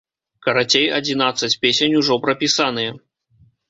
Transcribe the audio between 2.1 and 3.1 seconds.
прапісаныя.